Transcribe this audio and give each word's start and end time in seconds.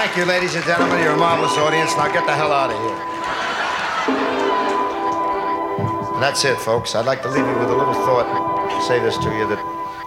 Thank 0.00 0.16
you, 0.16 0.24
ladies 0.24 0.54
and 0.54 0.64
gentlemen. 0.64 0.98
You're 1.02 1.12
a 1.12 1.16
marvelous 1.18 1.52
audience. 1.58 1.94
Now 1.94 2.10
get 2.10 2.24
the 2.24 2.32
hell 2.32 2.52
out 2.52 2.72
of 2.72 2.80
here. 2.80 2.96
And 6.14 6.22
that's 6.22 6.42
it, 6.42 6.56
folks. 6.56 6.94
I'd 6.94 7.04
like 7.04 7.20
to 7.20 7.28
leave 7.28 7.44
you 7.44 7.58
with 7.60 7.68
a 7.68 7.76
little 7.76 7.92
thought. 7.92 8.24
Say 8.88 8.98
this 8.98 9.18
to 9.18 9.28
you 9.28 9.46
that 9.52 9.60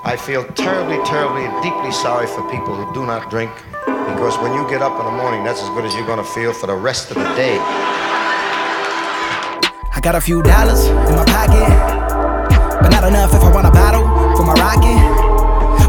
I 0.04 0.18
feel 0.18 0.46
terribly, 0.58 0.98
terribly, 1.06 1.46
deeply 1.62 1.92
sorry 1.92 2.26
for 2.26 2.42
people 2.50 2.74
who 2.74 2.92
do 2.92 3.06
not 3.06 3.30
drink 3.30 3.54
because 3.86 4.36
when 4.40 4.58
you 4.58 4.68
get 4.68 4.82
up 4.82 4.98
in 4.98 5.06
the 5.06 5.12
morning, 5.12 5.44
that's 5.44 5.62
as 5.62 5.70
good 5.78 5.86
as 5.86 5.94
you're 5.94 6.08
going 6.08 6.18
to 6.18 6.32
feel 6.34 6.54
for 6.54 6.66
the 6.66 6.76
rest 6.76 7.12
of 7.12 7.18
the 7.18 7.30
day. 7.38 7.60
I 9.94 10.00
got 10.02 10.16
a 10.16 10.22
few 10.22 10.42
dollars 10.42 10.86
in 10.90 11.14
my 11.14 11.24
pocket, 11.30 11.70
but 12.82 12.90
not 12.90 13.04
enough 13.04 13.32
if 13.32 13.44
I 13.44 13.54
want 13.54 13.68
a 13.68 13.72
bottle 13.72 14.10
for 14.36 14.42
my 14.42 14.58
rocket. 14.58 15.34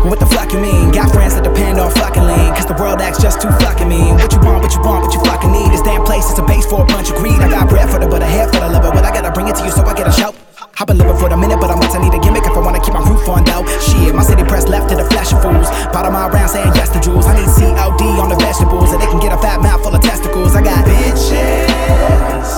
What 0.04 0.20
the 0.20 0.26
fuck 0.26 0.52
you 0.52 0.60
mean? 0.60 0.92
Got 0.92 1.10
friends 1.10 1.34
that 1.36 1.42
depend 1.42 1.80
on 1.80 1.90
fucking 1.92 2.24
cause 2.64 2.76
the 2.76 2.82
world 2.82 3.00
acts 3.00 3.20
just 3.20 3.40
too 3.40 3.50
fucking 3.60 3.88
mean. 3.88 4.16
What 4.16 4.32
you 4.32 4.40
want, 4.40 4.62
what 4.64 4.72
you 4.72 4.80
want, 4.80 5.04
what 5.04 5.12
you 5.12 5.20
fucking 5.24 5.52
need. 5.52 5.70
This 5.72 5.82
damn 5.82 6.04
place 6.04 6.30
is 6.30 6.38
a 6.38 6.42
base 6.42 6.66
for 6.66 6.82
a 6.82 6.86
bunch 6.86 7.10
of 7.10 7.16
greed. 7.16 7.36
I 7.40 7.48
got 7.48 7.68
bread 7.68 7.88
for 7.90 7.98
the 8.00 8.08
but 8.08 8.22
a 8.22 8.26
head 8.26 8.48
for 8.52 8.60
the 8.60 8.68
lover, 8.68 8.90
but 8.90 9.04
I 9.04 9.12
gotta 9.12 9.30
bring 9.32 9.48
it 9.48 9.56
to 9.56 9.64
you 9.64 9.70
so 9.70 9.84
I 9.84 9.94
get 9.94 10.08
a 10.08 10.12
shout. 10.12 10.34
I've 10.80 10.86
been 10.88 10.98
living 10.98 11.16
for 11.16 11.28
the 11.28 11.36
minute, 11.36 11.60
but 11.60 11.70
I'm 11.70 11.78
about 11.78 11.94
need 12.00 12.14
a 12.14 12.18
gimmick 12.18 12.44
if 12.44 12.56
I 12.56 12.60
wanna 12.60 12.80
keep 12.80 12.94
my 12.94 13.04
roof 13.04 13.28
on 13.28 13.44
though. 13.44 13.64
Shit, 13.78 14.14
my 14.14 14.22
city 14.22 14.42
press 14.44 14.66
left 14.66 14.88
to 14.90 14.96
the 14.96 15.04
flash 15.04 15.32
of 15.32 15.42
fools. 15.42 15.68
Bottom 15.92 16.14
my 16.14 16.28
round 16.28 16.50
saying 16.50 16.72
yes 16.74 16.90
to 16.90 17.00
jewels. 17.00 17.26
I 17.26 17.36
need 17.36 17.48
COD 17.52 18.02
on 18.20 18.28
the 18.28 18.36
vegetables, 18.36 18.92
and 18.92 19.00
they 19.00 19.06
can 19.06 19.20
get 19.20 19.32
a 19.32 19.38
fat 19.38 19.60
mouth 19.60 19.82
full 19.82 19.94
of 19.94 20.00
testicles. 20.00 20.56
I 20.56 20.62
got 20.62 20.84
bitches. 20.86 22.48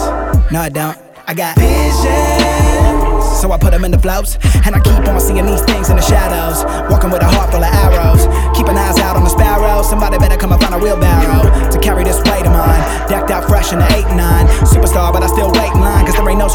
No, 0.53 0.61
I 0.61 0.69
don't. 0.69 0.97
I 1.27 1.35
got 1.35 1.59
visions. 1.59 2.87
So 3.43 3.51
I 3.53 3.59
put 3.59 3.73
them 3.73 3.85
in 3.85 3.91
the 3.91 3.99
flows, 3.99 4.39
and 4.65 4.75
I 4.75 4.81
keep 4.81 5.03
on 5.09 5.21
seeing 5.21 5.45
these 5.45 5.61
things 5.63 5.91
in 5.91 5.97
the 5.97 6.03
shadows. 6.03 6.65
Walking 6.89 7.11
with 7.11 7.21
a 7.21 7.27
heart 7.27 7.51
full 7.51 7.63
of 7.63 7.71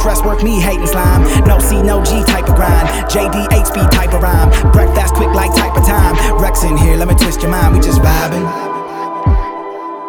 stress 0.02 0.24
work 0.24 0.42
me 0.42 0.60
hating 0.60 0.88
slime. 0.88 1.22
No 1.46 1.60
C, 1.60 1.80
no 1.80 2.04
G 2.04 2.24
type 2.26 2.50
of 2.50 2.56
grind. 2.56 2.88
JD, 3.06 3.38
HB 3.50 3.92
type 3.92 4.14
of 4.14 4.24
rhyme. 4.24 4.50
Breakfast 4.72 5.14
quick 5.14 5.30
like 5.30 5.54
type 5.54 5.78
of 5.78 5.86
time. 5.86 6.42
Rex 6.42 6.64
in 6.64 6.76
here, 6.76 6.98
let 6.98 7.08
me 7.08 7.14
twist 7.14 7.42
your 7.44 7.52
mind. 7.52 7.76
We 7.76 7.82
just 7.82 8.02
vibing. 8.02 8.46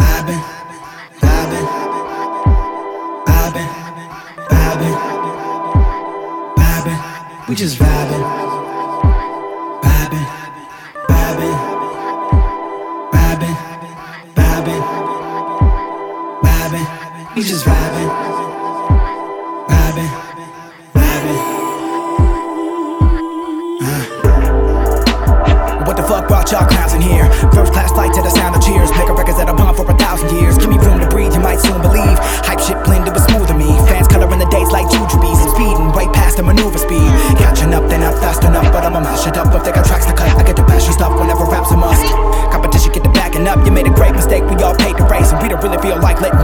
Vibing. 0.01 0.43
Vibing. 1.21 1.67
Vibing. 3.29 3.71
Vibing. 4.49 4.97
Vibing. 6.57 7.49
We 7.49 7.55
just 7.55 7.77
vibing. 7.77 8.25
Vibing. 9.85 10.27
Vibing. 11.13 11.59
Vibing. 13.13 13.57
Vibing. 14.41 14.83
Vibing. 16.43 17.37
We 17.37 17.43
just. 17.43 17.67
Vibing. 17.67 17.82
Fuck 26.43 26.75
y'all 26.75 26.95
in 26.99 27.01
here? 27.01 27.31
First 27.55 27.71
class 27.71 27.95
flight 27.95 28.11
to 28.19 28.21
the 28.21 28.29
sound 28.35 28.59
of 28.59 28.63
cheers. 28.67 28.91
Make 28.99 29.07
a 29.07 29.15
records 29.15 29.39
that 29.39 29.47
I 29.47 29.55
bump 29.55 29.79
for 29.79 29.87
a 29.87 29.95
thousand 29.95 30.35
years. 30.35 30.59
Give 30.59 30.75
me 30.75 30.79
room 30.83 30.99
to 30.99 31.07
breathe, 31.07 31.31
you 31.31 31.39
might 31.39 31.63
soon 31.63 31.79
believe. 31.79 32.19
Hype 32.43 32.59
shit 32.59 32.83
blended 32.83 33.15
with 33.15 33.23
smoother 33.31 33.55
me. 33.55 33.71
Fans 33.87 34.11
coloring 34.11 34.43
the 34.43 34.51
days 34.51 34.67
like 34.75 34.91
jujubes 34.91 35.39
and 35.39 35.51
speeding 35.55 35.95
way 35.95 36.11
past 36.11 36.39
the 36.39 36.43
maneuver 36.43 36.83
speed. 36.83 37.07
Catching 37.39 37.71
up, 37.71 37.87
they're 37.87 38.03
not 38.03 38.19
fast 38.19 38.43
enough, 38.43 38.67
but 38.75 38.83
I'ma 38.83 38.99
mash 38.99 39.23
it 39.23 39.39
up 39.39 39.55
if 39.55 39.63
they 39.63 39.71
got 39.71 39.87
tracks 39.87 40.11
to 40.11 40.15
cut. 40.19 40.35
I 40.35 40.43
get 40.43 40.59
the 40.59 40.67
passion 40.67 40.93
stuff 40.93 41.15
whenever 41.15 41.47
rap's 41.47 41.71
a 41.71 41.79
must. 41.79 42.03
Competition 42.51 42.91
get 42.91 43.07
the 43.07 43.15
backing 43.15 43.47
up. 43.47 43.63
You 43.63 43.71
made 43.71 43.87
a 43.87 43.95
great 43.95 44.19
mistake, 44.19 44.43
we 44.51 44.59
all 44.67 44.75
paid 44.75 44.99
the 44.99 45.07
race, 45.07 45.31
and 45.31 45.39
we 45.39 45.47
don't 45.47 45.63
really 45.63 45.79
feel 45.79 46.03
like 46.03 46.19
letting 46.19 46.43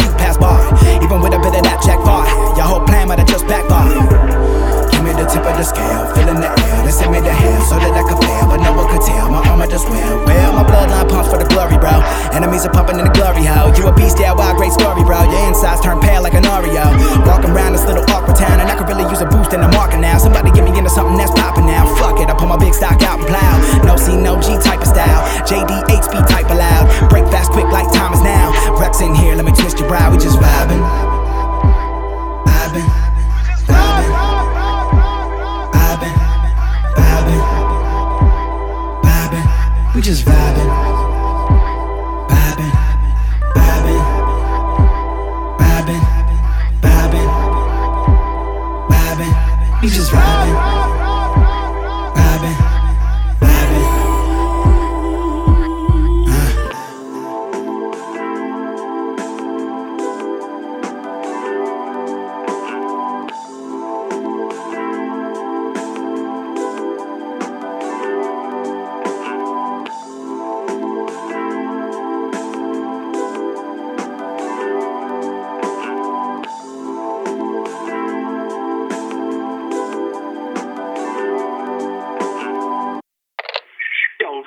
Enemies 12.48 12.64
are 12.64 12.73
pumping 12.73 12.97
in 12.97 13.05
the 13.05 13.13
glory 13.13 13.45
hole. 13.45 13.69
You 13.77 13.85
a 13.85 13.92
beast, 13.92 14.17
yeah, 14.17 14.33
wild, 14.33 14.57
great 14.57 14.73
story, 14.73 15.05
bro. 15.05 15.20
Your 15.20 15.53
insides 15.53 15.85
turn 15.85 16.01
pale 16.01 16.25
like 16.25 16.33
an 16.33 16.48
Oreo. 16.48 16.97
Walking 17.29 17.53
around 17.53 17.77
this 17.77 17.85
little 17.85 18.01
awkward 18.09 18.41
town, 18.41 18.57
and 18.57 18.64
I 18.64 18.73
could 18.73 18.89
really 18.89 19.05
use 19.05 19.20
a 19.20 19.29
boost 19.29 19.53
in 19.53 19.61
the 19.61 19.69
market 19.77 20.01
now. 20.01 20.17
Somebody 20.17 20.48
get 20.57 20.64
me 20.64 20.73
into 20.73 20.89
something 20.89 21.13
that's 21.20 21.31
popping 21.37 21.69
now. 21.69 21.85
Fuck 22.01 22.25
it, 22.25 22.33
I 22.33 22.33
pull 22.33 22.48
my 22.48 22.57
big 22.57 22.73
stock 22.73 23.05
out 23.05 23.20
and 23.20 23.29
plow. 23.29 23.85
No 23.85 24.01
C, 24.01 24.17
no 24.17 24.41
G 24.41 24.57
type 24.64 24.81
of 24.81 24.89
style. 24.89 25.20
JD, 25.45 25.92
HB 25.92 26.25
type 26.25 26.48
of 26.48 26.57
loud. 26.57 26.89
Break 27.13 27.29
fast, 27.29 27.53
quick 27.53 27.69
like 27.69 27.92
Thomas 27.92 28.25
now. 28.25 28.48
Rex 28.81 29.03
in 29.05 29.14
here, 29.14 29.37
let 29.37 29.45
me 29.45 29.53
twist 29.53 29.79
your 29.79 29.87
brow. 29.87 30.08
We 30.08 30.17
just 30.17 30.41
vibing. 30.41 30.81
We 39.95 40.01
just 40.01 40.25
vibing. 40.25 40.48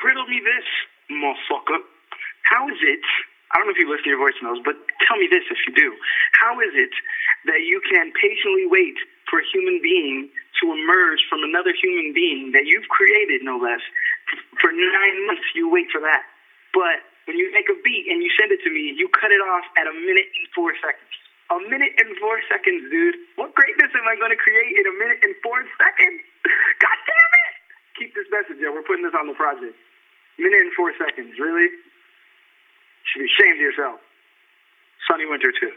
Riddle 0.03 0.25
me 0.27 0.41
this, 0.41 0.67
motherfucker. 1.11 1.79
How 2.49 2.67
is 2.69 2.79
it? 2.81 3.03
I 3.51 3.59
don't 3.59 3.67
know 3.67 3.75
if 3.75 3.79
you 3.79 3.89
listen 3.89 4.07
to 4.07 4.13
your 4.15 4.23
voicemails, 4.23 4.63
but 4.63 4.79
tell 5.07 5.19
me 5.19 5.27
this 5.27 5.43
if 5.51 5.59
you 5.67 5.75
do. 5.75 5.91
How 6.39 6.55
is 6.63 6.71
it 6.73 6.93
that 7.51 7.67
you 7.67 7.83
can 7.83 8.11
patiently 8.15 8.67
wait 8.67 8.95
for 9.27 9.39
a 9.43 9.45
human 9.51 9.83
being 9.83 10.31
to 10.63 10.71
emerge 10.71 11.19
from 11.27 11.43
another 11.43 11.75
human 11.75 12.15
being 12.15 12.55
that 12.55 12.63
you've 12.65 12.87
created, 12.87 13.43
no 13.43 13.59
less? 13.59 13.83
For 14.63 14.71
nine 14.71 15.15
months, 15.27 15.43
you 15.53 15.67
wait 15.67 15.91
for 15.91 15.99
that. 15.99 16.23
But 16.71 17.03
when 17.27 17.35
you 17.35 17.51
make 17.51 17.67
a 17.67 17.75
beat 17.83 18.07
and 18.07 18.23
you 18.23 18.31
send 18.39 18.55
it 18.55 18.63
to 18.63 18.71
me, 18.71 18.95
you 18.95 19.11
cut 19.11 19.35
it 19.35 19.43
off 19.43 19.67
at 19.75 19.87
a 19.87 19.93
minute 19.93 20.31
and 20.31 20.47
four 20.55 20.71
seconds. 20.79 21.11
A 21.51 21.59
minute 21.67 21.91
and 21.99 22.15
four 22.23 22.39
seconds, 22.47 22.87
dude. 22.87 23.19
What 23.35 23.51
greatness 23.51 23.91
am 23.91 24.07
I 24.07 24.15
going 24.15 24.31
to 24.31 24.39
create 24.39 24.79
in 24.79 24.87
a 24.87 24.95
minute 24.95 25.19
and 25.27 25.35
four 25.43 25.59
seconds? 25.75 26.23
Keep 28.01 28.17
this 28.17 28.25
message, 28.33 28.57
yo. 28.57 28.73
We're 28.73 28.81
putting 28.81 29.05
this 29.05 29.13
on 29.13 29.29
the 29.29 29.37
project. 29.37 29.77
Minute 30.41 30.65
and 30.65 30.73
four 30.73 30.89
seconds, 30.97 31.37
really? 31.37 31.69
You 31.69 33.05
Should 33.05 33.21
be 33.21 33.29
ashamed 33.29 33.61
of 33.61 33.65
yourself. 33.69 34.01
Sunny 35.05 35.29
Winter, 35.29 35.53
too. 35.53 35.69